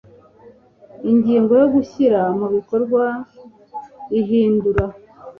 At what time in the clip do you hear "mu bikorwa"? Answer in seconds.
2.39-3.03